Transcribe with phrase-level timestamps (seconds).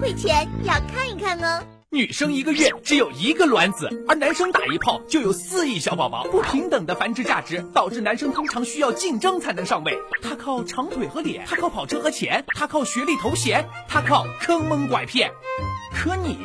[0.00, 1.62] 会前要看一看哦。
[1.90, 9.96] 女生一个月只有一个卵子，而男生打一炮就有四亿小宝宝，不平等的繁殖价值导致男生通常需要竞争才能上位。
[10.20, 15.30] 他靠长腿和脸，他靠跑车和钱，他靠学历头衔，他靠坑蒙拐骗。
[15.94, 16.38] 可你，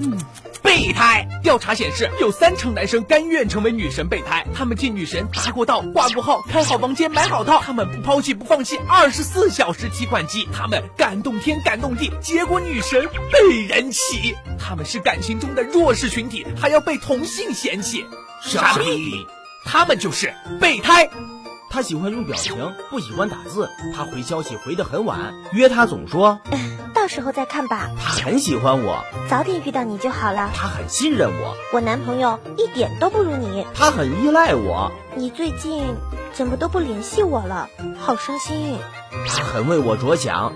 [0.00, 0.18] 嗯。
[0.60, 4.44] 备胎调查显示，有三成男生甘愿成为女神备胎。
[4.52, 7.60] 他们替女神搭过道、挂过号、开好房间、买好套。
[7.62, 10.46] 他们不抛弃、不放弃，二十四小时提款机。
[10.52, 14.34] 他们感动天、感动地，结果女神被人骑。
[14.58, 18.04] 他们是感情中的弱势群体，还要被同性嫌弃。
[18.42, 19.26] 傻逼！
[19.64, 21.08] 他们就是备胎。
[21.70, 22.54] 他喜欢用表情，
[22.90, 23.70] 不喜欢打字。
[23.94, 26.38] 他回消息回得很晚，约他总说。
[27.08, 27.88] 到时候再看吧。
[27.98, 30.50] 他很喜欢我，早点遇到你就好了。
[30.54, 33.66] 他很信任我，我男朋友一点都不如你。
[33.74, 35.86] 他很依赖我，你最近
[36.34, 37.66] 怎么都不联系我了？
[37.98, 38.76] 好伤心。
[39.26, 40.52] 他很为我着想，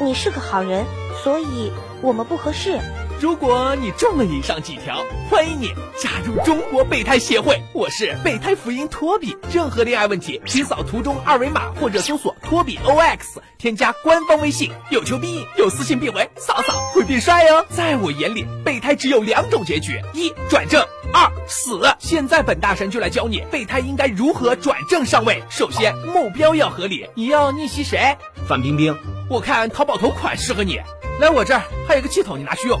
[0.00, 0.84] 你是个好人，
[1.24, 2.78] 所以我们不合适。
[3.18, 7.58] 如果你中了以上几条，欢迎你加入中国备胎协会。
[7.72, 13.20] 我是备胎福音托比，任何恋爱问题，请扫图中二维码或者搜索托比 OX，
[13.56, 17.64] 添加官方微信，有求必应，有私信必回，扫扫会变帅哦。
[17.70, 21.80] 在我眼里，备胎只有两种结局：一转正，二死。
[21.98, 25.42] 现在本大神就来教你备胎应该如何转正上位。
[25.48, 28.14] 首先，目标要合理，你要逆袭谁？
[28.46, 28.94] 范冰冰。
[29.30, 30.78] 我看淘宝头款适合你，
[31.18, 32.78] 来我这儿还有个系统，你拿去用。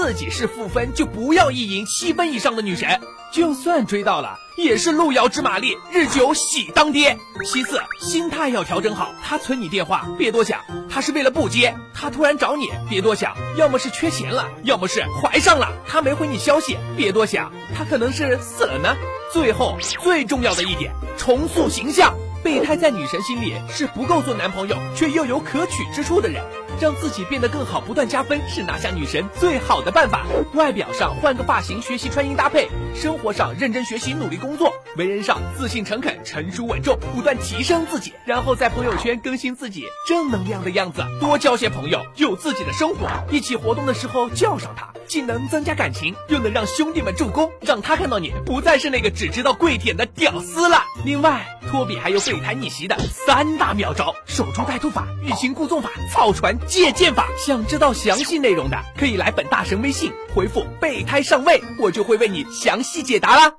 [0.00, 3.00] 自己是负分就不要意淫七分以上的女神，
[3.32, 7.18] 就算追到了也是路遥知马力，日久喜当爹。
[7.44, 15.72] 其次，心态要调整好，他存你电话别多想，他是为了不接；他突然找你别多想，要么是缺钱了，要么是怀上了。
[15.86, 18.96] 他没回你消息别多想，他可能是死了呢。
[19.32, 22.14] 最后最重要的一点，重塑形象。
[22.42, 26.40] 备胎在女神心里是不够做男朋友却又有可取之处的人。
[26.80, 30.24] 让自己变得更好，不断加分是拿下女神最好的办法。
[30.54, 38.12] 外表上换个发型，学习穿衣搭配；生活上认真学习，努力工作；为人上自信诚恳，成熟稳重，不断提升自己。
[38.24, 43.08] 然后在朋友圈更新自己正能量的样子，多交些朋友，有自己的生活。
[43.28, 50.84] 一起活动的时候叫上他，既能增加感情，又能让兄弟们助攻，让他看到你不再是那个只知道跪舔的屌丝了。
[51.04, 56.56] 另外，托比还有备胎逆袭的三大妙招：守株待兔法、欲擒故纵法、草船。
[56.68, 63.52] 借箭法，想知道详细内容的，可以来本大神微信回复“备胎上位”，我就会为你详细解答啦。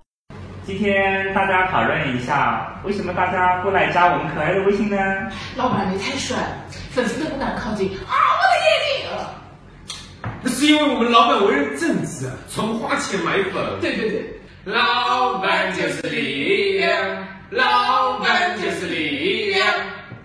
[0.65, 4.97] 今天大家讨论一下，为什么大家不来加我们可爱的微信呢？
[5.57, 6.37] 老板你太帅，
[6.91, 8.15] 粉丝都不敢靠近啊！
[8.15, 9.27] 我的眼睛。
[10.41, 13.77] 那是因为我们老板为人正直，从花钱买粉。
[13.81, 16.91] 对对对，老板就是力量，
[17.49, 19.65] 老板就是力量。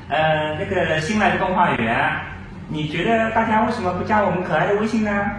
[0.08, 2.20] 呃，那个新来的动画员。
[2.68, 5.30] 你觉得大家为什么不加我们可爱的微信呢？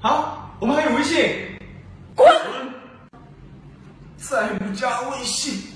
[0.00, 1.28] 好，我们还有微信。
[2.14, 2.26] 滚！
[4.16, 5.72] 再不加微信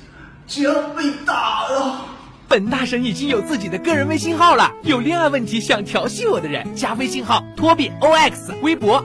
[0.47, 2.07] 就要被打了。
[2.49, 9.05] 本大神已经有自己的个人微信号了，有恋爱问题想调戏我的人，加微信号托比 OX，微博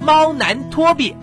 [0.00, 1.16] 猫男托比。